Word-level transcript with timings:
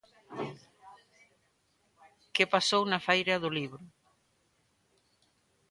Que 2.35 2.43
pasou 2.53 2.83
na 2.87 2.99
Feira 3.07 3.35
do 3.43 3.49
Libro? 3.57 3.83